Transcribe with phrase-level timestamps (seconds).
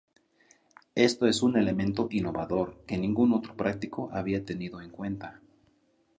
[0.95, 5.41] Esto es un elemento innovador que ningún otro práctico había tenido en cuenta.